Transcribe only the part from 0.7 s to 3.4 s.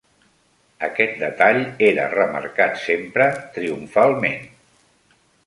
Aquest detall era remarcat sempre,